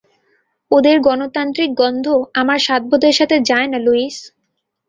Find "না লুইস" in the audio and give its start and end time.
3.71-4.17